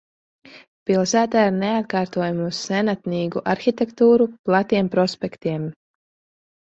Pilsēta 0.89 1.41
ar 1.47 1.49
neatkārtojamu 1.57 2.47
senatnīgu 2.59 3.43
arhitektūru, 3.53 4.27
platiem 4.49 4.89
prospektiem. 4.97 5.69